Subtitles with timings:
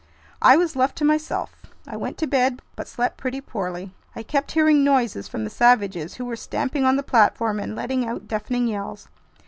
[0.41, 1.55] I was left to myself;
[1.85, 3.91] I went to bed but slept pretty poorly.
[4.15, 8.07] I kept hearing noises from the savages, who were stamping on the platform and letting
[8.07, 9.09] out deafening yells.